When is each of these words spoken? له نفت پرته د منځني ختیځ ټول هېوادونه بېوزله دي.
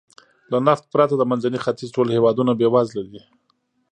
له 0.51 0.57
نفت 0.67 0.85
پرته 0.93 1.15
د 1.17 1.23
منځني 1.29 1.59
ختیځ 1.65 1.89
ټول 1.95 2.07
هېوادونه 2.15 2.51
بېوزله 2.59 3.03
دي. 3.11 3.21